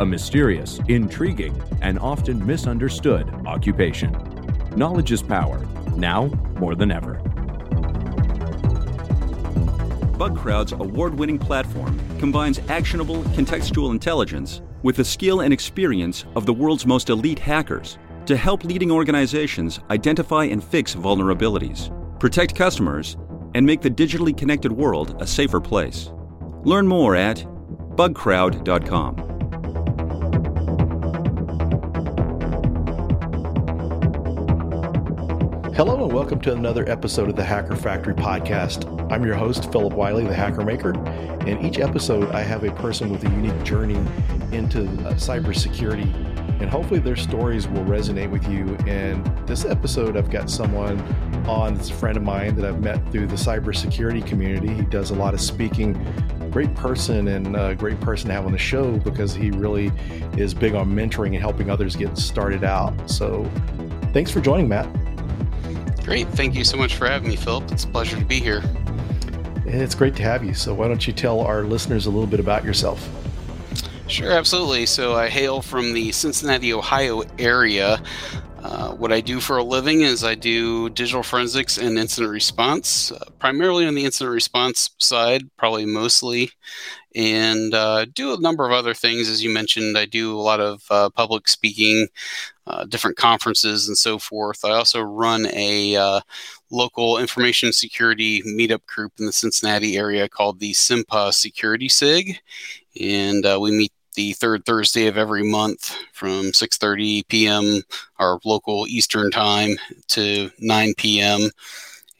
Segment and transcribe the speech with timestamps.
[0.00, 4.16] a mysterious, intriguing, and often misunderstood occupation.
[4.76, 5.58] Knowledge is power,
[5.96, 6.26] now
[6.58, 7.14] more than ever.
[10.18, 16.52] BugCrowd's award winning platform combines actionable contextual intelligence with the skill and experience of the
[16.52, 23.16] world's most elite hackers to help leading organizations identify and fix vulnerabilities, protect customers,
[23.54, 26.10] and make the digitally connected world a safer place.
[26.64, 27.38] Learn more at
[27.96, 29.37] bugcrowd.com.
[35.78, 39.12] Hello, and welcome to another episode of the Hacker Factory podcast.
[39.12, 40.90] I'm your host, Phillip Wylie, the Hacker Maker.
[41.46, 43.94] In each episode, I have a person with a unique journey
[44.50, 46.12] into uh, cybersecurity,
[46.60, 48.74] and hopefully their stories will resonate with you.
[48.88, 50.98] And this episode, I've got someone
[51.46, 54.74] on that's a friend of mine that I've met through the cybersecurity community.
[54.74, 55.94] He does a lot of speaking.
[56.50, 59.92] Great person and a great person to have on the show because he really
[60.36, 62.92] is big on mentoring and helping others get started out.
[63.08, 63.48] So,
[64.12, 64.88] thanks for joining, Matt.
[66.08, 66.26] Great.
[66.28, 67.70] Thank you so much for having me, Phillip.
[67.70, 68.62] It's a pleasure to be here.
[69.66, 70.54] It's great to have you.
[70.54, 73.06] So, why don't you tell our listeners a little bit about yourself?
[74.06, 74.86] Sure, absolutely.
[74.86, 78.02] So, I hail from the Cincinnati, Ohio area.
[78.62, 83.12] Uh, what I do for a living is I do digital forensics and incident response,
[83.12, 86.52] uh, primarily on the incident response side, probably mostly,
[87.18, 89.28] and uh, do a number of other things.
[89.28, 92.06] As you mentioned, I do a lot of uh, public speaking,
[92.68, 94.64] uh, different conferences and so forth.
[94.64, 96.20] I also run a uh,
[96.70, 102.38] local information security meetup group in the Cincinnati area called the CiNPA Security SIG,
[103.00, 107.82] and uh, we meet the third Thursday of every month from 6:30 p.m.
[108.20, 109.76] our local Eastern time
[110.06, 111.50] to 9 p.m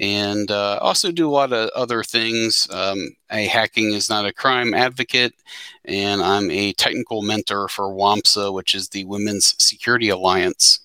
[0.00, 2.68] and uh, also do a lot of other things.
[2.70, 5.34] Um, a hacking is not a crime advocate,
[5.84, 10.80] and I'm a technical mentor for WAMSA, which is the Women's Security Alliance.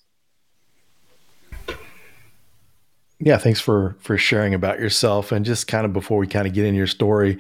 [3.20, 6.54] Yeah, thanks for for sharing about yourself, and just kind of before we kind of
[6.54, 7.38] get in your story,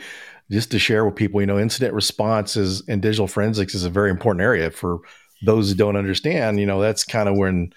[0.49, 3.89] just to share with people, you know, incident response is and digital forensics is a
[3.89, 4.99] very important area for
[5.43, 6.59] those who don't understand.
[6.59, 7.73] You know, that's kind of when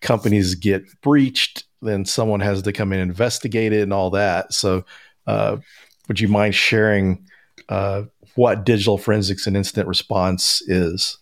[0.00, 4.52] companies get breached then someone has to come in and investigate it and all that.
[4.52, 4.84] So,
[5.26, 5.58] uh,
[6.08, 7.26] would you mind sharing
[7.68, 11.18] uh, what digital forensics and incident response is?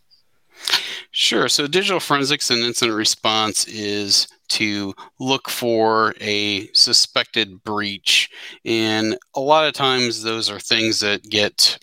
[1.11, 1.49] Sure.
[1.49, 8.31] So, digital forensics and incident response is to look for a suspected breach.
[8.65, 11.79] And a lot of times, those are things that get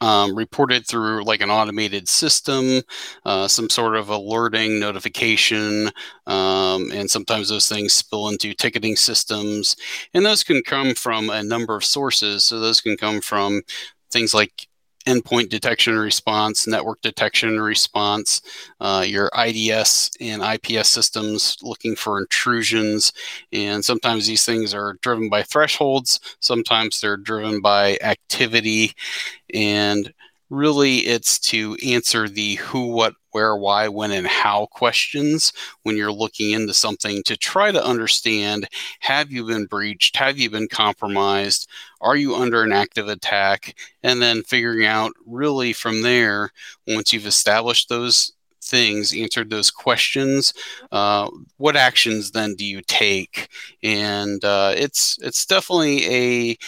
[0.00, 2.82] um, reported through like an automated system,
[3.24, 5.90] uh, some sort of alerting notification,
[6.26, 9.76] um, and sometimes those things spill into ticketing systems.
[10.12, 12.44] And those can come from a number of sources.
[12.44, 13.62] So those can come from
[14.10, 14.68] things like
[15.06, 18.40] endpoint detection and response, network detection and response,
[18.80, 23.12] uh, your IDS and IPS systems looking for intrusions.
[23.52, 28.92] And sometimes these things are driven by thresholds, sometimes they're driven by activity.
[29.52, 30.12] And
[30.50, 36.12] really, it's to answer the who, what, where, why, when, and how questions when you're
[36.12, 38.68] looking into something to try to understand
[39.00, 40.16] have you been breached?
[40.16, 41.68] Have you been compromised?
[42.04, 43.74] Are you under an active attack?
[44.02, 46.50] And then figuring out really from there,
[46.86, 48.32] once you've established those
[48.62, 50.52] things, answered those questions,
[50.92, 53.48] uh, what actions then do you take?
[53.82, 56.58] And uh, it's it's definitely a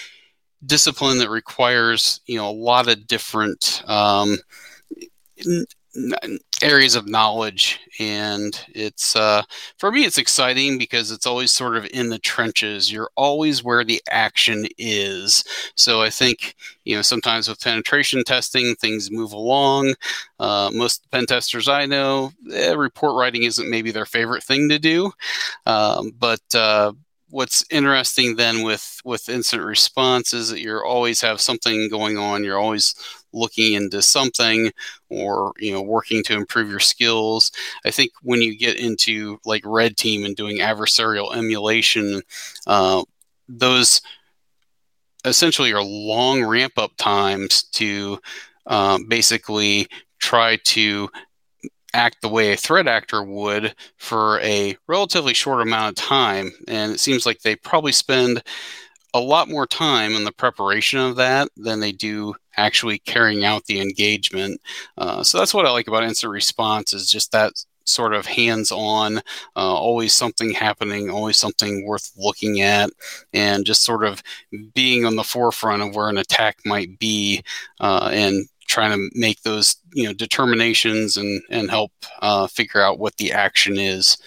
[0.65, 4.39] discipline that requires you know a lot of different um,
[6.63, 9.43] areas of knowledge and it's uh,
[9.79, 12.91] for me it's exciting because it's always sort of in the trenches.
[12.93, 15.45] You're always where the action is.
[15.77, 16.55] So i think
[16.85, 19.95] you know sometimes with penetration testing things move along.
[20.39, 24.79] Uh, most pen testers i know eh, report writing isn't maybe their favorite thing to
[24.79, 25.11] do.
[25.67, 26.93] Um, but uh,
[27.31, 32.45] what's interesting then with with incident response is that you always have something going on.
[32.45, 32.95] You're always
[33.37, 34.71] looking into something
[35.11, 37.53] or you know working to improve your skills
[37.85, 42.23] i think when you get into like red team and doing adversarial emulation
[42.67, 43.03] uh,
[43.49, 44.01] those
[45.25, 48.19] essentially are long ramp up times to
[48.67, 49.87] um, basically
[50.19, 51.09] try to
[51.97, 56.53] act the way a threat actor would for a relatively short amount of time.
[56.69, 58.43] And it seems like they probably spend
[59.17, 63.65] a lot more time in the preparation of that than they do actually carrying out
[63.67, 64.61] the engagement.
[64.99, 67.53] Uh, so that's what I like about incident response is just that
[67.85, 69.21] sort of hands-on, uh,
[69.57, 72.91] always something happening, always something worth looking at,
[73.33, 74.23] and just sort of
[74.75, 77.43] being on the forefront of where an attack might be,
[77.81, 82.99] uh, and trying to make those you know determinations and and help uh, figure out
[82.99, 84.19] what the action is.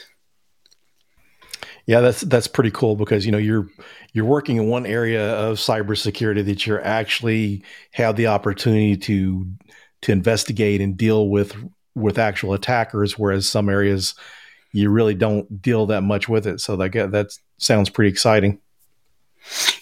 [1.86, 3.68] Yeah, that's that's pretty cool because you know you're
[4.14, 9.48] you're working in one area of cybersecurity that you're actually have the opportunity to
[10.02, 11.56] to investigate and deal with
[11.96, 14.16] with actual attackers, whereas some areas
[14.72, 16.60] you really don't deal that much with it.
[16.62, 17.28] So that that
[17.58, 18.60] sounds pretty exciting.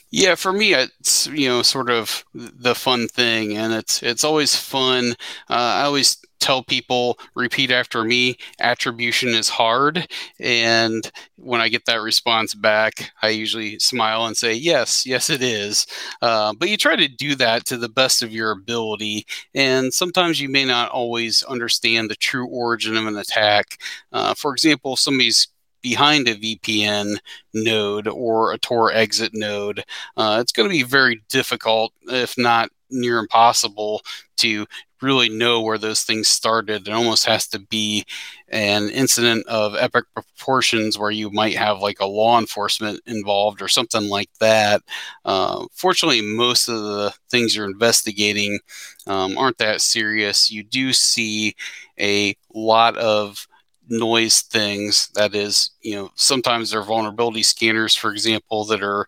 [0.10, 4.56] Yeah, for me, it's you know sort of the fun thing, and it's it's always
[4.56, 5.12] fun.
[5.50, 8.38] Uh, I always tell people repeat after me.
[8.62, 10.08] Attribution is hard
[10.40, 15.42] and when i get that response back i usually smile and say yes yes it
[15.42, 15.88] is.
[16.22, 19.26] Uh, but you try to do that to the best of your ability
[19.56, 23.82] and sometimes you may not always understand the true origin of an attack.
[24.14, 25.48] Uh, for example somebody's
[25.82, 27.18] behind a VPN
[27.54, 29.84] node or a Tor exit node,
[30.16, 34.02] uh, it's going to be very difficult, if not near impossible,
[34.38, 34.66] to
[35.02, 36.88] really know where those things started.
[36.88, 38.06] It almost has to be
[38.50, 43.68] an incident of epic proportions where you might have like a law enforcement involved or
[43.68, 44.82] something like that.
[45.26, 48.60] Uh, fortunately, most of the things you're investigating
[49.06, 50.50] um, aren't that serious.
[50.50, 51.56] You do see
[52.00, 53.48] a lot of
[53.90, 55.10] noise things.
[55.16, 59.08] That is, you know, sometimes there are vulnerability scanners, for example, that are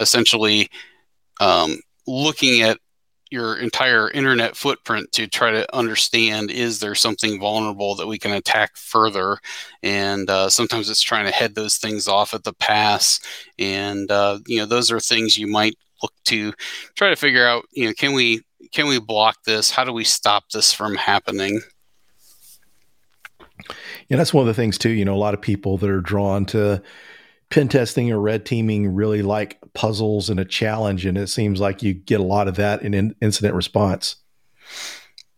[0.00, 0.68] essentially
[1.40, 2.78] um, looking at
[3.30, 8.32] your entire internet footprint to try to understand is there something vulnerable that we can
[8.32, 9.38] attack further?
[9.82, 13.18] And uh, sometimes it's trying to head those things off at the pass.
[13.58, 16.52] And uh, you know those are things you might look to
[16.94, 18.42] try to figure out you know can we
[18.72, 19.70] can we block this?
[19.70, 21.60] How do we stop this from happening
[24.08, 24.90] yeah, that's one of the things too.
[24.90, 26.82] You know, a lot of people that are drawn to
[27.50, 31.82] pen testing or red teaming really like puzzles and a challenge, and it seems like
[31.82, 34.16] you get a lot of that in, in incident response.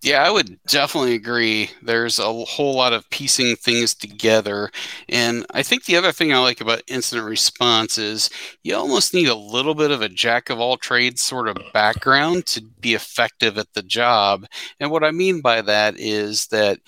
[0.01, 1.71] Yeah, I would definitely agree.
[1.83, 4.71] There's a whole lot of piecing things together.
[5.09, 8.31] And I think the other thing I like about incident response is
[8.63, 12.47] you almost need a little bit of a jack of all trades sort of background
[12.47, 14.47] to be effective at the job.
[14.79, 16.79] And what I mean by that is that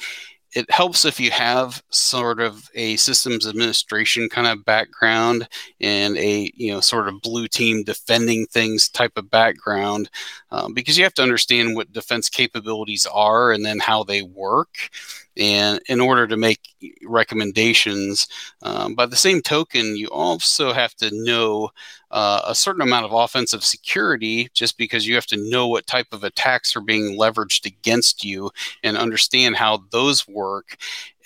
[0.54, 5.48] it helps if you have sort of a systems administration kind of background
[5.80, 10.10] and a you know sort of blue team defending things type of background
[10.50, 14.90] um, because you have to understand what defense capabilities are and then how they work
[15.36, 16.60] and in order to make
[17.06, 18.26] recommendations
[18.62, 21.70] um, by the same token you also have to know
[22.10, 26.08] uh, a certain amount of offensive security just because you have to know what type
[26.12, 28.50] of attacks are being leveraged against you
[28.82, 30.76] and understand how those work.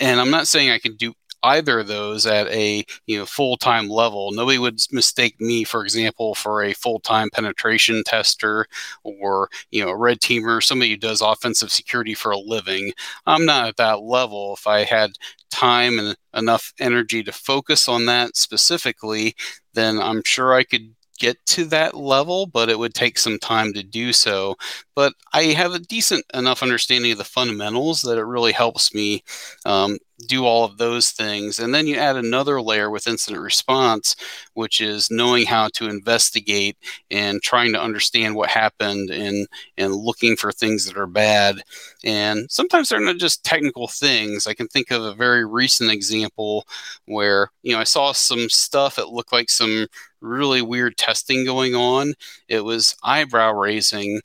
[0.01, 1.15] And i'm not saying i can do
[1.45, 4.31] either of those at a you know full-time level.
[4.33, 8.67] Nobody would mistake me for example for a full-time penetration tester
[9.03, 12.93] or you know a red teamer somebody who does offensive security for a living.
[13.27, 14.55] I'm not at that level.
[14.59, 15.13] If i had
[15.51, 19.37] time and enough energy to focus on that specifically
[19.75, 23.73] then i'm sure i could get to that level, but it would take some time
[23.73, 24.57] to do so.
[24.95, 29.25] But I have a decent enough understanding of the fundamentals that it really helps me
[29.65, 31.59] um, do all of those things.
[31.59, 34.17] And then you add another layer with incident response,
[34.55, 36.77] which is knowing how to investigate
[37.11, 41.63] and trying to understand what happened and, and looking for things that are bad.
[42.05, 44.47] And sometimes they're not just technical things.
[44.47, 46.67] I can think of a very recent example
[47.07, 49.89] where, you know, I saw some stuff that looked like some
[50.21, 52.15] really weird testing going on.
[52.49, 54.21] It was eyebrow raising.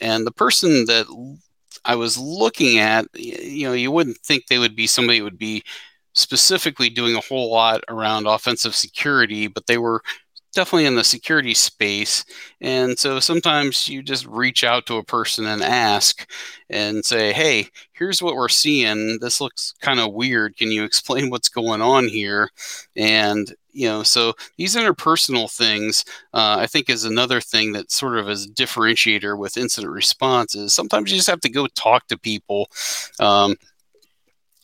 [0.00, 1.06] And the person that
[1.84, 5.38] I was looking at, you know, you wouldn't think they would be somebody who would
[5.38, 5.62] be
[6.12, 10.02] specifically doing a whole lot around offensive security, but they were
[10.54, 12.24] definitely in the security space.
[12.60, 16.28] And so sometimes you just reach out to a person and ask
[16.68, 19.18] and say, hey, here's what we're seeing.
[19.20, 20.56] This looks kind of weird.
[20.56, 22.50] Can you explain what's going on here?
[22.96, 26.04] And you know so these interpersonal things
[26.34, 30.74] uh, i think is another thing that sort of is differentiator with incident response is
[30.74, 32.68] sometimes you just have to go talk to people
[33.20, 33.54] um,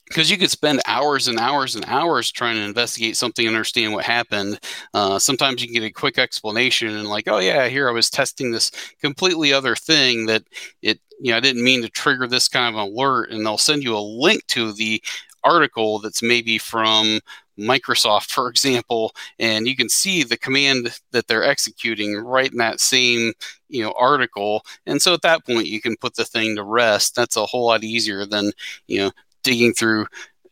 [0.08, 3.92] because you could spend hours and hours and hours trying to investigate something and understand
[3.92, 4.60] what happened.
[4.94, 8.08] Uh, sometimes you can get a quick explanation and like, oh yeah, here I was
[8.10, 8.70] testing this
[9.00, 10.44] completely other thing that
[10.82, 13.82] it you know, I didn't mean to trigger this kind of alert, and they'll send
[13.82, 15.02] you a link to the
[15.44, 17.20] article that's maybe from
[17.58, 22.80] Microsoft, for example, and you can see the command that they're executing right in that
[22.80, 23.32] same
[23.68, 24.62] you know article.
[24.86, 27.14] And so at that point, you can put the thing to rest.
[27.16, 28.52] That's a whole lot easier than
[28.88, 29.10] you know
[29.46, 30.06] digging through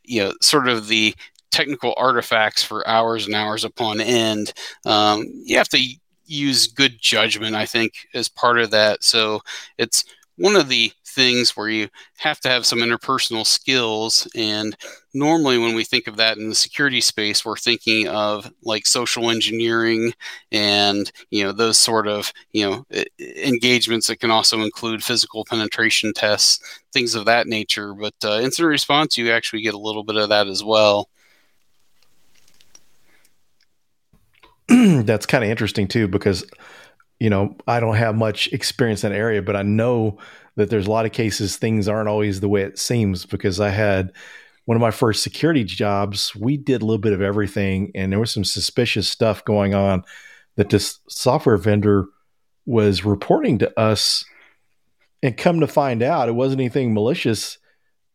[0.04, 1.14] you know sort of the
[1.50, 4.52] technical artifacts for hours and hours upon end.
[4.86, 5.80] Um, you have to
[6.26, 9.04] use good judgment, I think, as part of that.
[9.04, 9.40] So
[9.78, 10.04] it's
[10.36, 14.28] one of the things where you have to have some interpersonal skills.
[14.34, 14.76] And
[15.14, 19.30] normally, when we think of that in the security space, we're thinking of like social
[19.30, 20.12] engineering
[20.52, 22.84] and you know those sort of you know
[23.18, 27.94] engagements that can also include physical penetration tests, things of that nature.
[27.94, 31.08] But uh, incident response, you actually get a little bit of that as well.
[34.68, 36.44] That's kind of interesting too, because
[37.20, 40.18] you know, I don't have much experience in that area, but I know
[40.56, 43.70] that there's a lot of cases things aren't always the way it seems because I
[43.70, 44.12] had
[44.66, 48.20] one of my first security jobs, we did a little bit of everything and there
[48.20, 50.04] was some suspicious stuff going on
[50.56, 52.06] that this software vendor
[52.66, 54.24] was reporting to us
[55.22, 57.58] and come to find out it wasn't anything malicious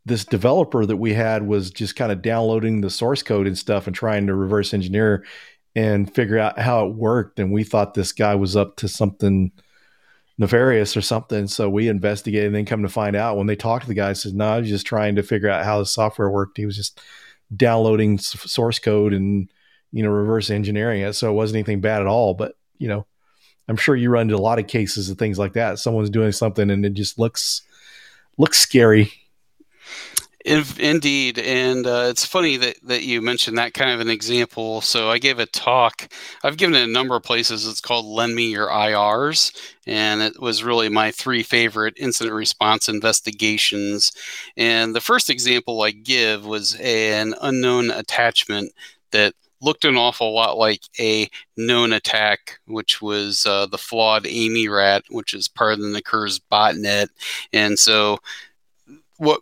[0.06, 3.88] this developer that we had was just kind of downloading the source code and stuff
[3.88, 5.24] and trying to reverse engineer
[5.76, 7.40] and figure out how it worked.
[7.40, 9.52] And we thought this guy was up to something
[10.40, 11.48] nefarious or something.
[11.48, 14.14] So we investigated and then come to find out when they talked to the guy,
[14.14, 16.58] says, no, was just trying to figure out how the software worked.
[16.58, 17.02] He was just
[17.56, 19.52] downloading source code and,
[19.92, 21.14] you know, reverse engineering it.
[21.14, 22.34] So it wasn't anything bad at all.
[22.34, 23.06] But, you know,
[23.68, 25.78] I'm sure you run into a lot of cases of things like that.
[25.78, 27.62] Someone's doing something and it just looks,
[28.38, 29.12] looks scary
[30.46, 34.80] Indeed, and uh, it's funny that, that you mentioned that kind of an example.
[34.80, 36.08] So I gave a talk.
[36.44, 37.68] I've given it a number of places.
[37.68, 39.54] It's called "Lend Me Your IRs,"
[39.86, 44.14] and it was really my three favorite incident response investigations.
[44.56, 48.72] And the first example I give was an unknown attachment
[49.12, 51.28] that looked an awful lot like a
[51.58, 57.08] known attack, which was uh, the FlawedAmmyy RAT, which is part of the Necurs botnet.
[57.52, 58.20] And so,
[59.18, 59.42] what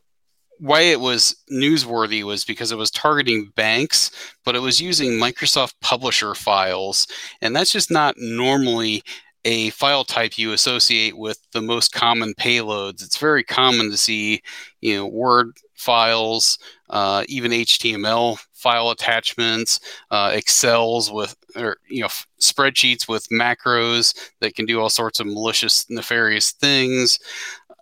[0.60, 4.12] why it was newsworthy was because it was targeting banks,
[4.44, 7.08] but it was using Microsoft Publisher files.
[7.42, 9.04] And that's just not normally
[9.46, 13.04] a file type you associate with the most common payloads.
[13.04, 14.42] It's very common to see,
[14.82, 16.58] you know, Word files,
[16.90, 19.80] uh, even HTML file attachments,
[20.12, 25.20] uh, Excels with, or you know, f- spreadsheets with macros that can do all sorts
[25.20, 27.20] of malicious, nefarious things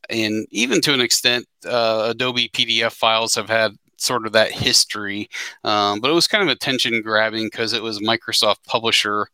[0.10, 5.30] and even to an extent, uh, Adobe PDF files have had sort of that history.
[5.64, 9.28] Um, but it was kind of attention grabbing because it was Microsoft Publisher.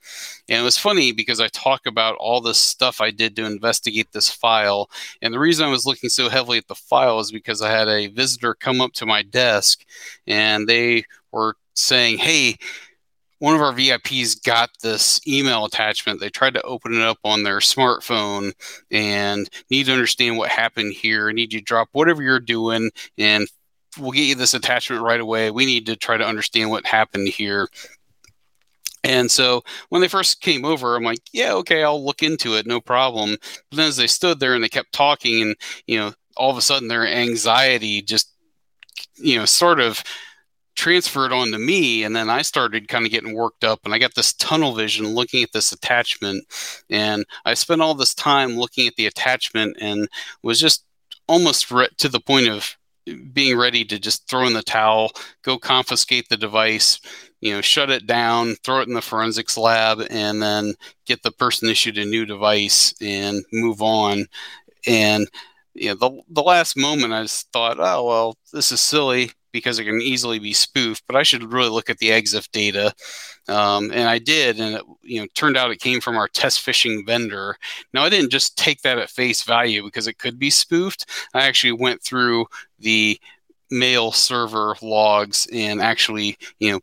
[0.50, 4.12] And it was funny because I talk about all this stuff I did to investigate
[4.12, 4.90] this file.
[5.22, 7.88] And the reason I was looking so heavily at the file is because I had
[7.88, 9.84] a visitor come up to my desk
[10.28, 12.58] and they were saying, Hey,
[13.42, 16.20] one of our VIPs got this email attachment.
[16.20, 18.54] They tried to open it up on their smartphone
[18.92, 21.32] and need to understand what happened here.
[21.32, 23.48] Need you to drop whatever you're doing and
[23.98, 25.50] we'll get you this attachment right away.
[25.50, 27.68] We need to try to understand what happened here.
[29.04, 32.68] And so when they first came over, I'm like, yeah, okay, I'll look into it,
[32.68, 33.38] no problem.
[33.72, 35.56] But then as they stood there and they kept talking, and
[35.88, 38.36] you know, all of a sudden their anxiety just,
[39.16, 40.04] you know, sort of
[40.76, 44.16] transferred onto me and then i started kind of getting worked up and i got
[44.16, 46.44] this tunnel vision looking at this attachment
[46.90, 50.08] and i spent all this time looking at the attachment and
[50.44, 50.86] was just
[51.28, 52.78] almost re- to the point of
[53.34, 55.12] being ready to just throw in the towel
[55.44, 57.00] go confiscate the device
[57.42, 60.74] you know shut it down throw it in the forensics lab and then
[61.12, 64.26] get the person issued a new device and move on.
[64.88, 65.28] And
[65.74, 69.80] you know, the, the last moment I just thought, oh, well, this is silly because
[69.80, 72.94] it can easily be spoofed, but I should really look at the EXIF data.
[73.48, 76.66] Um, and I did, and it you know turned out it came from our test
[76.66, 77.56] phishing vendor.
[77.94, 81.10] Now I didn't just take that at face value because it could be spoofed.
[81.34, 82.46] I actually went through
[82.80, 83.20] the
[83.70, 86.80] mail server logs and actually you know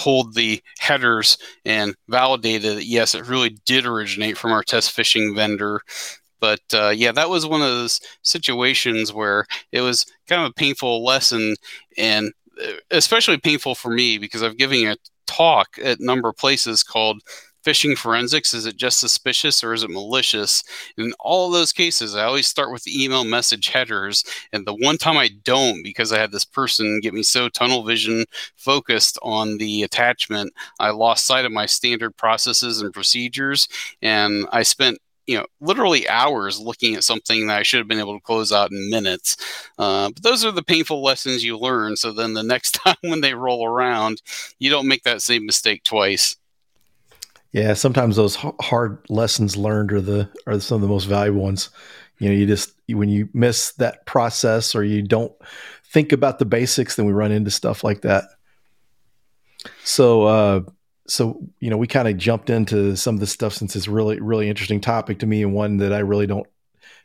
[0.00, 1.36] pulled the headers
[1.66, 5.82] and validated that yes, it really did originate from our test phishing vendor.
[6.40, 10.54] But uh, yeah, that was one of those situations where it was kind of a
[10.54, 11.56] painful lesson,
[11.96, 12.32] and
[12.62, 16.82] uh, especially painful for me because I've given a talk at a number of places
[16.82, 17.22] called
[17.64, 18.54] phishing forensics.
[18.54, 20.62] Is it just suspicious or is it malicious?
[20.96, 24.24] In all of those cases i always start with the email message headers.
[24.52, 27.84] And the one time i don't because i had this person get me so tunnel
[27.84, 28.24] vision
[28.56, 33.68] focused on the attachment i lost sight of my standard processes and procedures.
[34.02, 34.98] And i spent
[35.30, 38.50] you know literally hours looking at something that I should have been able to close
[38.50, 39.36] out in minutes.
[39.78, 41.94] Uh, but those are the painful lessons you learn.
[41.94, 44.22] So then the next time when they roll around,
[44.58, 46.36] you don't make that same mistake twice.
[47.52, 51.70] Yeah, sometimes those hard lessons learned are the are some of the most valuable ones.
[52.18, 55.32] You know, you just when you miss that process or you don't
[55.84, 58.24] think about the basics, then we run into stuff like that.
[59.84, 60.60] So, uh,
[61.10, 64.20] so you know, we kind of jumped into some of this stuff since it's really,
[64.20, 66.46] really interesting topic to me and one that I really don't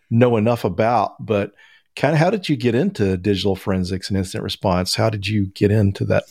[0.10, 1.26] know enough about.
[1.26, 1.54] But
[1.96, 4.96] kind of, how did you get into digital forensics and incident response?
[4.96, 6.24] How did you get into that?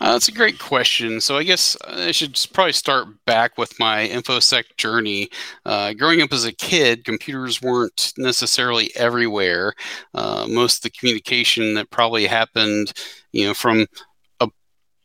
[0.00, 1.20] Uh, that's a great question.
[1.20, 5.28] So I guess I should probably start back with my infosec journey.
[5.66, 9.74] Uh, growing up as a kid, computers weren't necessarily everywhere.
[10.14, 12.94] Uh, most of the communication that probably happened,
[13.32, 13.86] you know, from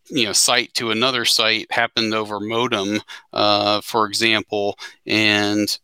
[0.09, 3.01] you know site to another site happened over modem,
[3.33, 5.79] uh, for example, and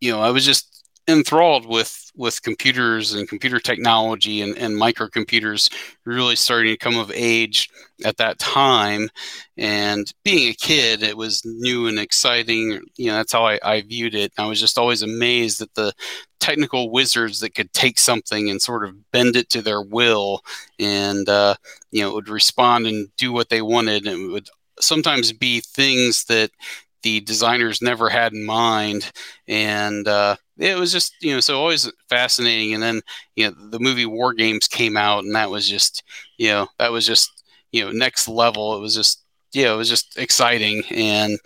[0.00, 0.75] you know I was just
[1.08, 5.70] enthralled with with computers and computer technology and, and microcomputers
[6.04, 7.68] really starting to come of age
[8.04, 9.08] at that time.
[9.56, 12.80] And being a kid it was new and exciting.
[12.96, 14.32] You know that's how I, I viewed it.
[14.38, 15.92] I was just always amazed at the
[16.40, 20.42] technical wizards that could take something and sort of bend it to their will.
[20.80, 21.54] And uh,
[21.92, 24.06] you know would respond and do what they wanted.
[24.06, 24.48] And it would
[24.80, 26.50] sometimes be things that
[27.02, 29.12] the designers never had in mind.
[29.46, 33.00] And uh, it was just you know so always fascinating and then
[33.36, 36.02] you know the movie WarGames came out and that was just
[36.38, 38.76] you know that was just you know next level.
[38.76, 39.22] It was just
[39.52, 41.38] yeah it was just exciting and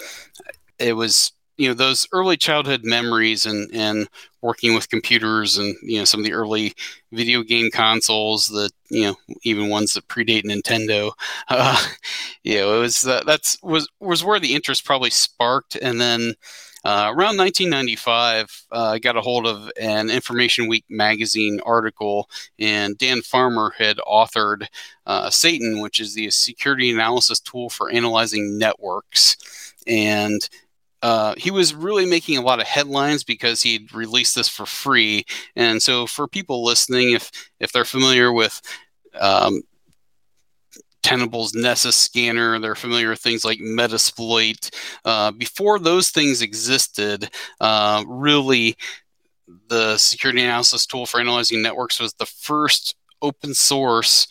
[0.78, 4.08] it was you know those early childhood memories and and
[4.42, 6.72] working with computers and you know some of the early
[7.12, 11.12] video game consoles that you know even ones that predate Nintendo.
[11.48, 11.76] Uh,
[12.44, 16.32] you know it was uh, that's was was where the interest probably sparked and then
[16.84, 22.96] uh, around 1995, uh, I got a hold of an Information Week magazine article, and
[22.96, 24.66] Dan Farmer had authored
[25.06, 29.36] uh, SATAN, which is the security analysis tool for analyzing networks.
[29.86, 30.48] And
[31.02, 35.24] uh, he was really making a lot of headlines because he'd released this for free.
[35.56, 38.60] And so, for people listening, if if they're familiar with
[39.18, 39.62] um,
[41.02, 42.58] Tenable's Nessus scanner.
[42.58, 44.70] They're familiar with things like Metasploit.
[45.04, 48.76] Uh, before those things existed, uh, really,
[49.68, 54.28] the security analysis tool for analyzing networks was the first open source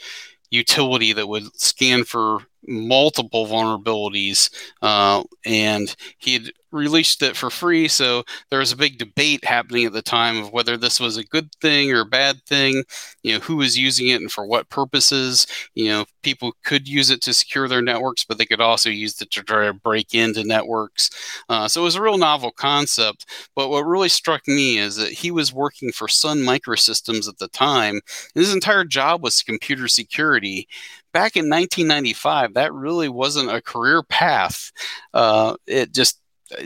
[0.52, 4.50] utility that would scan for multiple vulnerabilities.
[4.82, 7.88] Uh, and he had released it for free.
[7.88, 11.24] So there was a big debate happening at the time of whether this was a
[11.24, 12.84] good thing or a bad thing,
[13.24, 15.48] you know, who was using it and for what purposes.
[15.74, 19.20] You know, people could use it to secure their networks, but they could also use
[19.22, 21.10] it to try to break into networks.
[21.50, 23.26] Uh, so it was a real novel concept.
[23.56, 27.48] But what really struck me is that he was working for Sun Microsystems at the
[27.48, 27.96] time,
[28.36, 30.68] and his entire job was computer security
[31.14, 34.72] back in 1995, that really wasn't a career path.
[35.14, 36.20] Uh, it just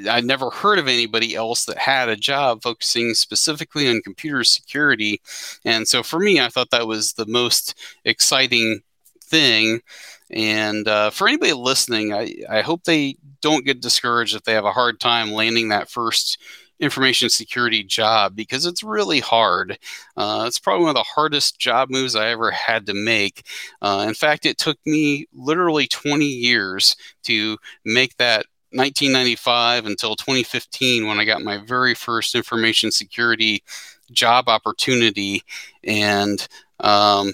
[0.09, 5.21] I never heard of anybody else that had a job focusing specifically on computer security.
[5.65, 7.75] And so for me, I thought that was the most
[8.05, 8.81] exciting
[9.21, 9.81] thing.
[10.29, 14.65] And uh, for anybody listening, I, I hope they don't get discouraged if they have
[14.65, 16.37] a hard time landing that first
[16.79, 19.77] information security job because it's really hard.
[20.17, 23.45] Uh, it's probably one of the hardest job moves I ever had to make.
[23.81, 31.07] Uh, in fact, it took me literally 20 years to make that 1995 until 2015
[31.07, 33.63] when I got my very first information security
[34.11, 35.43] job opportunity.
[35.83, 36.45] And
[36.79, 37.33] um,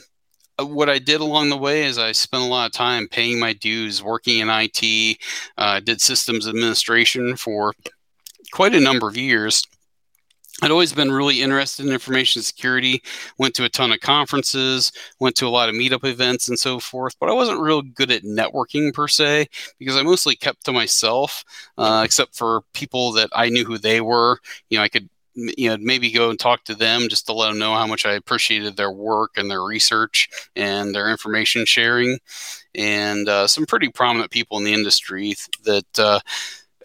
[0.59, 3.53] what I did along the way is I spent a lot of time paying my
[3.53, 5.17] dues, working in IT,
[5.57, 7.73] uh, did systems administration for
[8.51, 9.63] quite a number of years.
[10.61, 13.01] I'd always been really interested in information security,
[13.37, 16.79] went to a ton of conferences, went to a lot of meetup events and so
[16.79, 20.73] forth, but I wasn't real good at networking per se because I mostly kept to
[20.73, 21.45] myself,
[21.77, 24.39] uh, except for people that I knew who they were.
[24.69, 27.49] You know, I could you know maybe go and talk to them just to let
[27.49, 32.19] them know how much I appreciated their work and their research and their information sharing,
[32.75, 35.99] and uh, some pretty prominent people in the industry that.
[35.99, 36.19] Uh,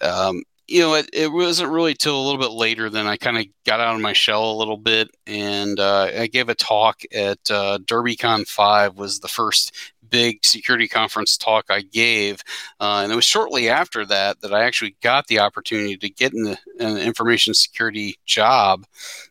[0.00, 3.36] um, you know, it, it wasn't really till a little bit later than I kind
[3.36, 7.02] of got out of my shell a little bit, and uh, I gave a talk
[7.12, 8.96] at uh, DerbyCon Five.
[8.96, 9.74] Was the first
[10.08, 12.42] big security conference talk I gave,
[12.80, 16.32] uh, and it was shortly after that that I actually got the opportunity to get
[16.32, 18.86] in the, an information security job.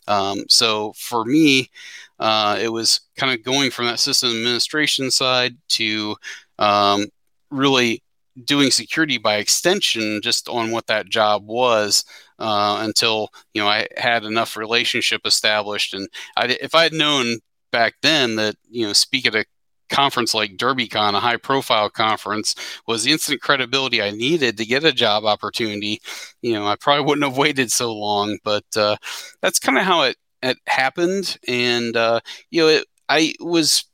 [0.07, 1.71] Um, so for me,
[2.19, 6.15] uh, it was kind of going from that system administration side to
[6.59, 7.07] um,
[7.49, 8.02] really
[8.43, 12.03] doing security by extension just on what that job was
[12.39, 17.39] uh, until you know I had enough relationship established and I, if I had known
[17.71, 19.45] back then that you know speak at a
[19.93, 22.55] conference like DerbyCon, a high profile conference,
[22.87, 26.01] was the instant credibility I needed to get a job opportunity,
[26.41, 28.39] you know, I probably wouldn't have waited so long.
[28.43, 28.97] But uh,
[29.41, 31.37] that's kind of how it, it happened.
[31.47, 32.19] And, uh,
[32.49, 33.85] you know, it, I was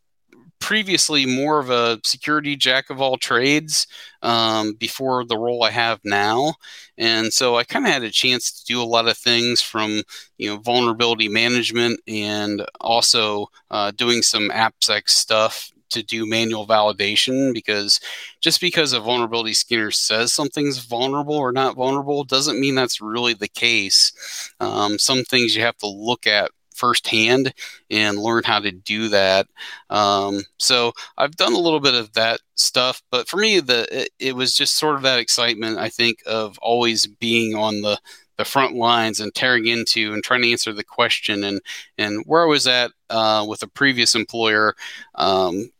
[0.59, 3.87] previously more of a security jack of all trades
[4.21, 6.53] um, before the role I have now,
[6.97, 10.03] and so I kind of had a chance to do a lot of things from
[10.37, 17.53] you know vulnerability management and also uh, doing some AppSec stuff to do manual validation
[17.53, 17.99] because
[18.41, 23.33] just because a vulnerability scanner says something's vulnerable or not vulnerable doesn't mean that's really
[23.33, 24.53] the case.
[24.59, 27.53] Um, some things you have to look at firsthand
[27.91, 29.47] and learn how to do that.
[29.89, 34.09] Um, so I've done a little bit of that stuff, but for me, the it,
[34.19, 35.77] it, was just sort of that excitement.
[35.77, 37.99] I think of always being on the
[38.37, 41.61] the front lines and tearing into and trying to answer the question and
[41.97, 44.75] and where I was at uh, with a previous employer.
[45.15, 45.71] Um,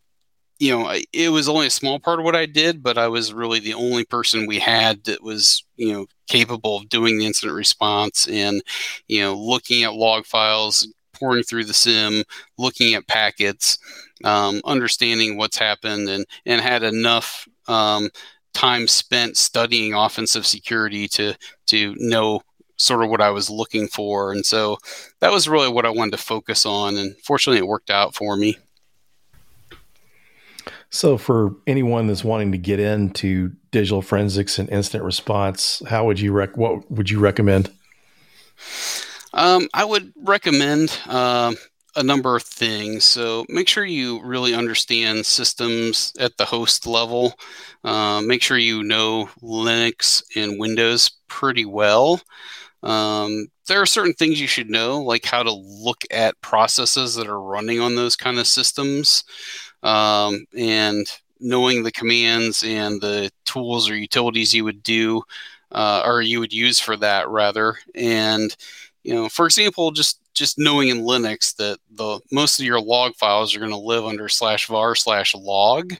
[0.60, 3.32] you know, it was only a small part of what I did, but I was
[3.34, 7.56] really the only person we had that was, you know, capable of doing the incident
[7.58, 8.62] response and,
[9.08, 12.24] you know, looking at log files, pouring through the SIEM
[12.58, 13.78] looking at packets,
[14.24, 18.10] um, understanding what's happened, and and had enough um,
[18.54, 21.34] time spent studying offensive security to
[21.68, 22.42] to know
[22.78, 24.78] sort of what I was looking for, and so
[25.20, 28.38] that was really what I wanted to focus on, and fortunately, it worked out for
[28.38, 28.58] me.
[30.92, 36.20] So, for anyone that's wanting to get into digital forensics and incident response, how would
[36.20, 36.58] you rec?
[36.58, 37.72] What would you recommend?
[39.34, 41.54] Um, I would recommend uh,
[41.96, 43.04] a number of things.
[43.04, 47.40] So, make sure you really understand systems at the host level.
[47.84, 52.20] Uh, make sure you know Linux and Windows pretty well.
[52.82, 57.28] Um, there are certain things you should know, like how to look at processes that
[57.28, 59.24] are running on those kind of systems
[59.84, 61.06] um, and
[61.40, 65.22] knowing the commands and the tools or utilities you would do
[65.72, 67.76] uh, or you would use for that rather.
[67.96, 68.56] And
[69.04, 73.16] you know for example just just knowing in linux that the most of your log
[73.16, 75.94] files are going to live under slash var slash log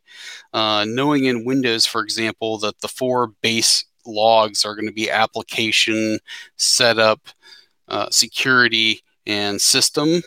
[0.54, 5.10] uh, knowing in windows for example that the four base logs are going to be
[5.10, 6.20] application
[6.58, 7.30] setup
[7.88, 10.22] uh, security and system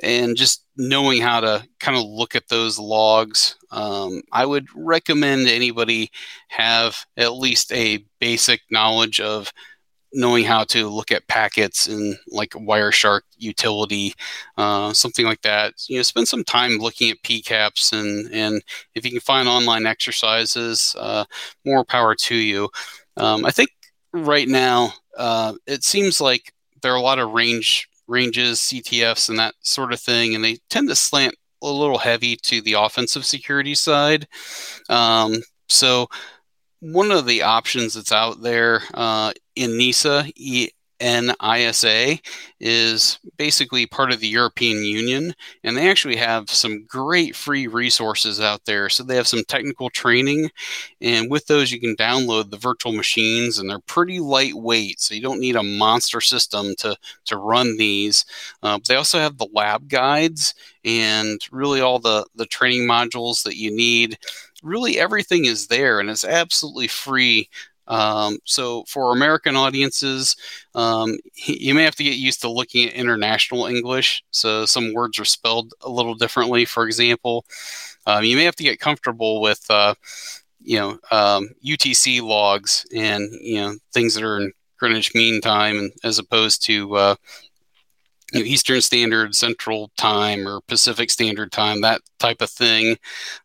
[0.00, 5.46] and just knowing how to kind of look at those logs um, i would recommend
[5.48, 6.10] anybody
[6.48, 9.52] have at least a basic knowledge of
[10.14, 14.12] knowing how to look at packets in like wireshark utility
[14.58, 15.74] uh, something like that.
[15.88, 18.62] You know spend some time looking at pcaps and and
[18.94, 21.24] if you can find online exercises uh,
[21.64, 22.68] more power to you.
[23.16, 23.70] Um, i think
[24.12, 29.38] right now uh, it seems like there are a lot of range ranges, CTFs, and
[29.38, 33.24] that sort of thing, and they tend to slant a little heavy to the offensive
[33.24, 34.26] security side.
[34.88, 35.36] Um,
[35.68, 36.08] so,
[36.80, 40.32] one of the options that's out there uh, ENISA,
[41.02, 42.20] ENISA
[42.60, 45.34] is basically part of the European Union,
[45.64, 48.88] and they actually have some great free resources out there.
[48.88, 50.50] So they have some technical training,
[51.00, 55.20] and with those, you can download the virtual machines, and they're pretty lightweight, so you
[55.22, 58.24] don't need a monster system to to run these.
[58.62, 63.56] Uh, they also have the lab guides and really all the the training modules that
[63.56, 64.18] you need
[64.62, 67.48] really everything is there and it's absolutely free
[67.88, 70.36] um, so for American audiences,
[70.74, 74.22] um, you may have to get used to looking at international English.
[74.30, 76.64] So some words are spelled a little differently.
[76.64, 77.44] For example,
[78.06, 79.94] um, you may have to get comfortable with, uh,
[80.60, 80.98] you know,
[81.64, 86.18] UTC um, logs and you know things that are in Greenwich Mean Time, and as
[86.18, 87.14] opposed to uh,
[88.32, 92.96] you know, Eastern Standard, Central Time, or Pacific Standard Time, that type of thing.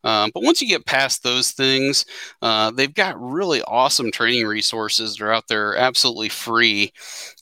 [0.04, 2.06] Um, but once you get past those things,
[2.42, 6.92] uh, they've got really awesome training resources that are out there absolutely free.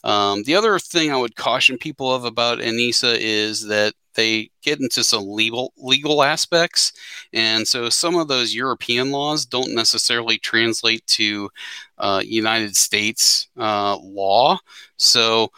[0.04, 4.80] Um, the other thing I would caution people of about ENISA is that they get
[4.80, 6.94] into some legal legal aspects,
[7.34, 11.50] and so some of those European laws don't necessarily translate to
[11.98, 14.58] uh, United States uh, law.
[14.98, 15.50] So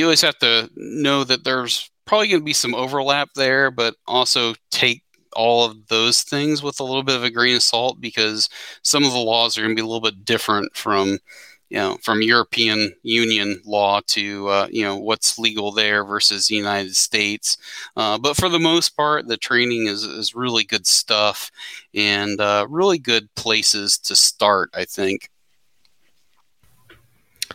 [0.00, 3.94] you always have to know that there's probably going to be some overlap there, but
[4.06, 5.02] also take
[5.34, 8.48] all of those things with a little bit of a grain of salt because
[8.82, 11.18] some of the laws are going to be a little bit different from
[11.68, 16.56] you know from European Union law to uh, you know what's legal there versus the
[16.56, 17.56] United States.
[17.96, 21.50] Uh, but for the most part, the training is is really good stuff
[21.94, 24.70] and uh, really good places to start.
[24.74, 25.28] I think.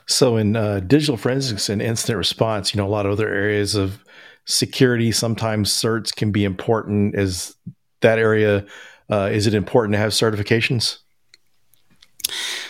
[0.07, 3.75] So, in uh, digital forensics and incident response, you know, a lot of other areas
[3.75, 4.03] of
[4.45, 7.15] security, sometimes certs can be important.
[7.15, 7.55] Is
[8.01, 8.65] that area?
[9.09, 10.99] Uh, is it important to have certifications?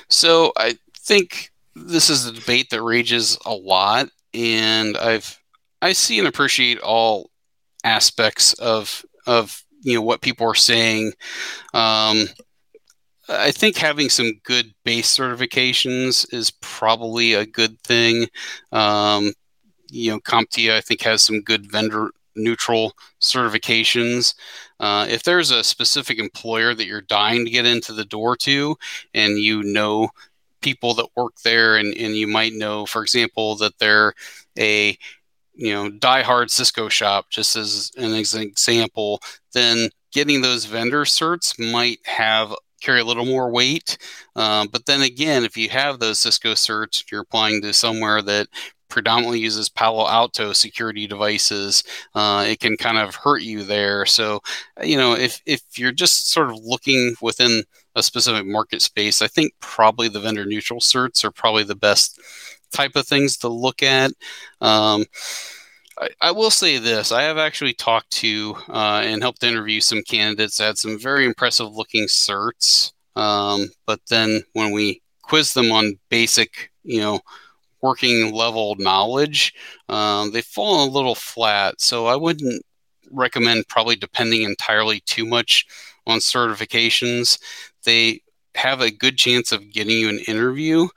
[0.10, 5.40] So, I think this is a debate that rages a lot, and I've
[5.82, 7.30] I see and appreciate all
[7.84, 11.14] aspects of of you know what people are saying.
[11.74, 12.28] Um,
[13.28, 18.28] I think having some good base certifications is probably a good thing.
[18.72, 19.34] Um,
[19.90, 24.36] you know, CompTIA I think has some good vendor neutral certifications.
[24.80, 28.76] Uh, if there's a specific employer that you're dying to get into the door to,
[29.14, 30.10] and you know
[30.62, 34.14] people that work there, and, and you might know, for example, that they're
[34.58, 34.98] a
[35.54, 39.22] you know diehard Cisco shop, just as an example,
[39.54, 42.54] then getting those vendor certs might have
[42.86, 43.98] carry a little more weight.
[44.36, 48.48] Um, but then again, if you have those Cisco certs, you're applying to somewhere that
[48.90, 54.06] predominantly uses Palo Alto security devices, uh, it can kind of hurt you there.
[54.06, 54.42] So,
[54.84, 57.64] you know, if if you're just sort of looking within
[57.96, 62.20] a specific market space, I think probably the vendor neutral certs are probably the best
[62.72, 64.12] type of things to look at.
[64.62, 65.06] Um,
[66.22, 70.58] I, will say this: I have actually talked to uh, and helped interview some candidates
[70.58, 75.98] that had some very impressive looking certs, um, but then when we quiz them on
[76.10, 77.20] basic, you know,
[77.82, 79.54] working level knowledge,
[79.90, 81.80] um, they fall a little flat.
[81.80, 82.62] So I wouldn't
[83.12, 85.66] recommend probably depending entirely too much
[86.08, 87.40] on certifications.
[87.86, 88.22] They
[88.56, 90.88] have a good chance of getting you an interview,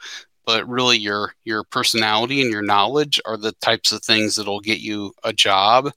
[0.48, 4.80] but really your your personality and your knowledge are the types of things that'll get
[4.80, 5.92] you a job.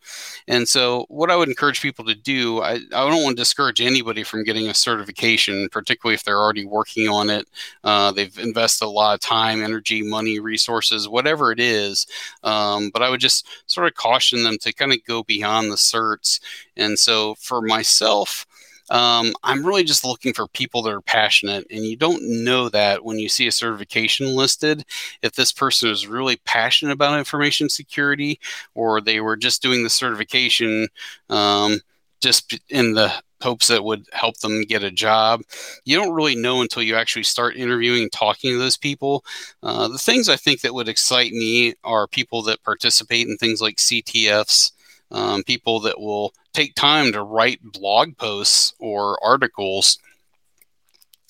[0.49, 3.79] And so what i would encourage people to do i, I don't want to discourage
[3.79, 7.47] anybody from getting a certification particularly if they're already working on it.
[7.85, 12.05] Uh, they've invested a lot of time energy money resources whatever it is.
[12.43, 15.77] Um, but i would just sort of caution them to kind of go beyond the
[15.77, 16.41] certs.
[16.75, 18.45] And so for myself
[18.91, 23.03] um, I'm really just looking for people that are passionate, and you don't know that
[23.05, 24.85] when you see a certification listed.
[25.21, 28.39] If this person is really passionate about information security,
[28.75, 30.89] or they were just doing the certification
[31.29, 31.79] um,
[32.19, 35.41] just in the hopes that would help them get a job.
[35.85, 39.23] You don't really know until you actually start interviewing and talking to those people.
[39.63, 43.61] Uh, the things I think that would excite me are people that participate in things
[43.61, 44.73] like CTFs,
[45.11, 49.97] um, people that will take time to write blog posts or articles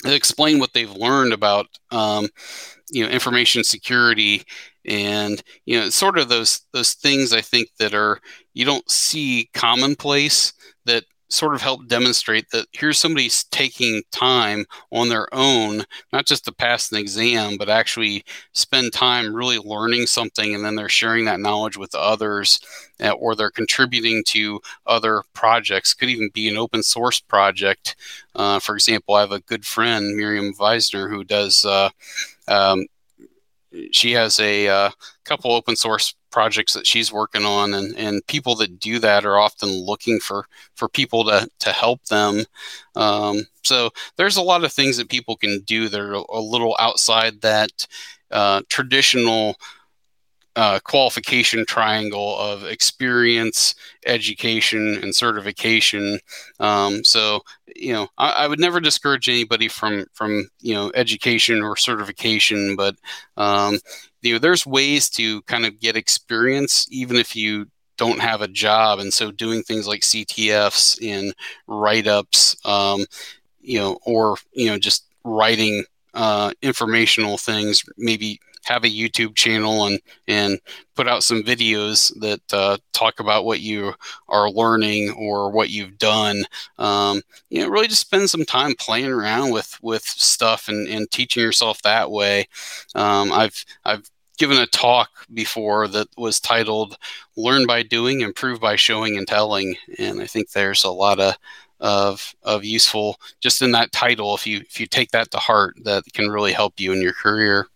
[0.03, 2.27] that explain what they've learned about um,
[2.89, 4.43] you know information security
[4.85, 8.19] and you know sort of those those things I think that are
[8.53, 10.53] you don't see commonplace
[10.85, 16.43] that sort of help demonstrate that here's somebody taking time on their own, not just
[16.45, 21.23] to pass an exam, but actually spend time really learning something and then they're sharing
[21.25, 22.59] that knowledge with others
[23.01, 25.93] uh, or they're contributing to other projects.
[25.93, 27.95] Could even be an open source project.
[28.35, 31.63] Uh, for example, I have a good friend, Miriam Wiesner, who does.
[31.63, 31.89] Uh,
[32.47, 32.87] um,
[33.91, 34.89] she has a uh,
[35.23, 39.37] couple open source projects that she's working on and, and people that do that are
[39.37, 42.43] often looking for for people to to help them.
[42.95, 46.75] Um, so there's a lot of things that people can do that are a little
[46.79, 47.87] outside that
[48.31, 49.55] uh, traditional
[50.55, 53.73] uh, qualification triangle of experience,
[54.05, 56.19] education, and certification.
[56.59, 57.41] Um, so,
[57.75, 62.75] you know, I, I, would never discourage anybody from from you know education or certification,
[62.75, 62.95] but
[63.37, 63.79] um,
[64.21, 68.47] you know, there's ways to kind of get experience even if you don't have a
[68.47, 71.33] job, and so doing things like CTFs and
[71.67, 73.05] write ups, um,
[73.61, 79.85] you know, or you know, just writing uh, informational things, maybe have a YouTube channel
[79.85, 80.59] and and
[80.95, 83.93] put out some videos that uh, talk about what you
[84.27, 86.43] are learning or what you've done.
[86.77, 91.09] Um, you know, really just spend some time playing around with with stuff and, and
[91.11, 92.47] teaching yourself that way.
[92.95, 96.97] Um, I've I've given a talk before that was titled
[97.35, 101.35] "Learn by Doing, Improve by Showing and Telling," and I think there's a lot of
[101.79, 105.75] of of useful just in that title if you if you take that to heart
[105.83, 107.67] that can really help you in your career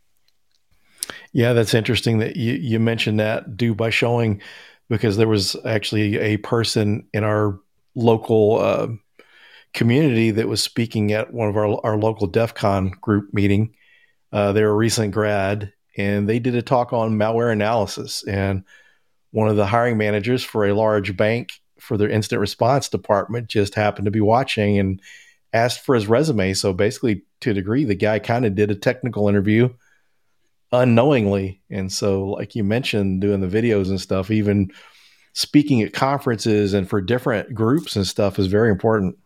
[1.36, 4.42] yeah, that's interesting that you, you mentioned that do by showing
[4.90, 7.60] because there was actually a person in our
[7.94, 8.88] local uh,
[9.74, 13.76] community that was speaking at one of our, our local DEF CON group meeting
[14.32, 18.24] Uh, they're a recent grad, and they did a talk on malware analysis.
[18.28, 18.64] And
[19.32, 23.76] one of the hiring managers for a large bank for their incident response department just
[23.76, 25.02] happened to be watching and
[25.54, 26.54] asked for his resume.
[26.54, 29.70] So basically, to a degree, the guy kind of did a technical interview
[30.82, 31.62] unknowingly.
[31.70, 34.72] And so, like you mentioned, doing the videos and stuff, even
[35.34, 39.18] speaking at conferences and for different groups and stuff is very important.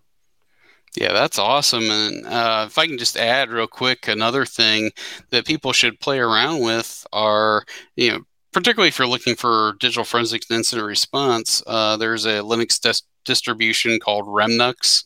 [0.96, 1.84] Yeah, that's awesome.
[1.84, 4.92] And uh, if I can just add real quick, another thing
[5.30, 7.64] that people should play around with are,
[7.96, 8.20] you know,
[8.52, 13.06] particularly if you're looking for digital forensics and incident response, uh, there's a Linux des-
[13.30, 15.04] distribution called Remnux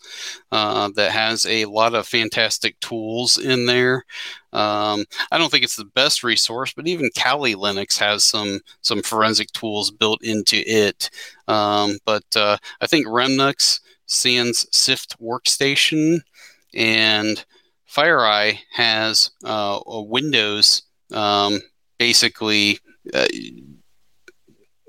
[0.54, 4.06] uh, that has a lot of fantastic tools in there.
[4.54, 9.02] Um, I don't think it's the best resource, but even Kali Linux has some some
[9.02, 11.10] forensic tools built into it.
[11.50, 16.22] Um, but uh, I think Remnux, SANS SIFT workstation,
[16.74, 17.44] and
[17.94, 21.60] FireEye has uh, a Windows um,
[21.98, 22.80] basically
[23.14, 23.28] uh,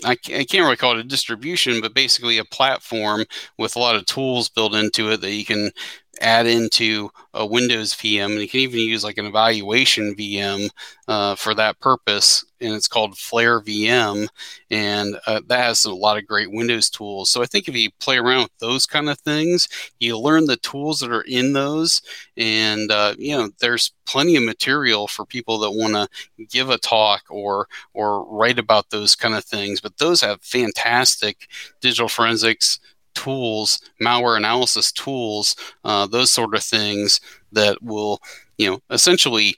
[0.04, 3.24] I, can't really call it a distribution, but basically a platform
[3.58, 5.70] with a lot of tools built into it that you can
[6.20, 10.70] add into a Windows VM, and you can even use like an evaluation VM
[11.08, 12.44] uh, for that purpose.
[12.60, 14.28] And it's called Flare VM,
[14.70, 17.30] and uh, that has a lot of great Windows tools.
[17.30, 19.68] So I think if you play around with those kind of things,
[20.00, 22.00] you learn the tools that are in those,
[22.36, 26.08] and uh, you know there's plenty of material for people that want to
[26.46, 29.80] give a talk or or write about those kind of things.
[29.80, 31.48] But those have fantastic
[31.80, 32.78] digital forensics
[33.14, 37.20] tools, malware analysis tools, uh, those sort of things
[37.52, 38.20] that will,
[38.58, 39.56] you know, essentially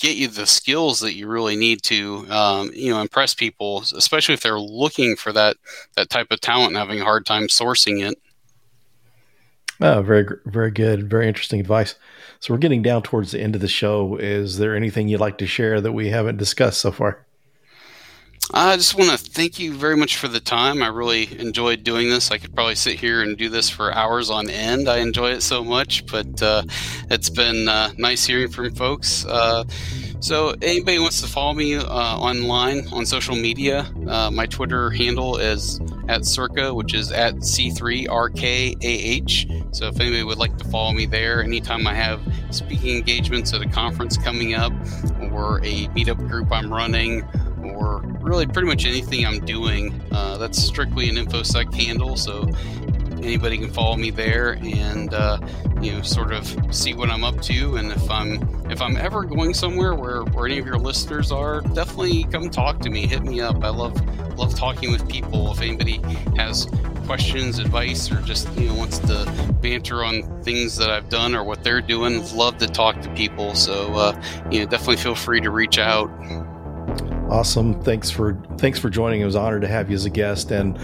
[0.00, 4.34] get you the skills that you really need to, um, you know, impress people, especially
[4.34, 5.56] if they're looking for that
[5.96, 8.18] that type of talent and having a hard time sourcing it.
[9.80, 11.10] Oh, very, very good.
[11.10, 11.96] Very interesting advice.
[12.40, 14.16] So we're getting down towards the end of the show.
[14.16, 17.25] Is there anything you'd like to share that we haven't discussed so far?
[18.54, 20.80] I just want to thank you very much for the time.
[20.80, 22.30] I really enjoyed doing this.
[22.30, 24.88] I could probably sit here and do this for hours on end.
[24.88, 26.62] I enjoy it so much, but uh,
[27.10, 29.24] it's been uh, nice hearing from folks.
[29.26, 29.64] Uh,
[30.20, 35.36] so, anybody wants to follow me uh, online on social media, uh, my Twitter handle
[35.36, 38.14] is at Circa, which is at C3RKAH.
[39.74, 43.60] So, if anybody would like to follow me there, anytime I have speaking engagements at
[43.60, 44.72] a conference coming up
[45.32, 47.28] or a meetup group I'm running,
[48.26, 49.98] really pretty much anything I'm doing.
[50.10, 52.50] Uh, that's strictly an InfoSec handle, so
[53.22, 55.38] anybody can follow me there and uh,
[55.80, 57.76] you know sort of see what I'm up to.
[57.76, 61.60] And if I'm if I'm ever going somewhere where, where any of your listeners are,
[61.60, 63.06] definitely come talk to me.
[63.06, 63.62] Hit me up.
[63.62, 63.94] I love
[64.36, 65.52] love talking with people.
[65.52, 66.00] If anybody
[66.36, 66.66] has
[67.06, 69.24] questions, advice, or just you know wants to
[69.62, 73.54] banter on things that I've done or what they're doing, love to talk to people.
[73.54, 76.10] So uh, you know definitely feel free to reach out.
[77.30, 77.80] Awesome.
[77.82, 79.20] Thanks for thanks for joining.
[79.20, 80.52] It was an honor to have you as a guest.
[80.52, 80.80] And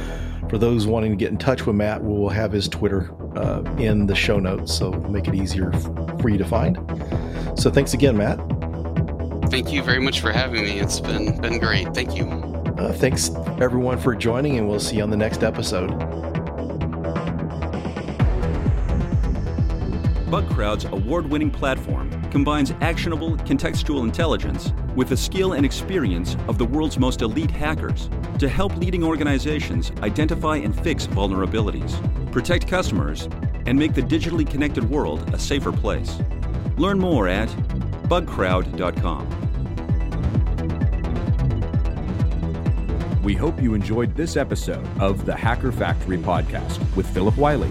[0.51, 4.07] for those wanting to get in touch with Matt, we'll have his Twitter uh, in
[4.07, 5.73] the show notes, so make it easier
[6.21, 6.77] for you to find.
[7.57, 8.39] So thanks again, Matt.
[9.51, 10.81] Thank you very much for having me.
[10.81, 11.95] It's been been great.
[11.95, 12.27] Thank you.
[12.27, 15.91] Uh, thanks everyone for joining, and we'll see you on the next episode.
[20.29, 26.99] BugCrowd's award-winning platform combines actionable contextual intelligence with the skill and experience of the world's
[26.99, 31.93] most elite hackers to help leading organizations identify and fix vulnerabilities,
[32.33, 33.29] protect customers,
[33.67, 36.19] and make the digitally connected world a safer place.
[36.77, 37.49] Learn more at
[38.09, 39.43] bugcrowd.com.
[43.23, 47.71] We hope you enjoyed this episode of the Hacker Factory podcast with Phillip Wylie.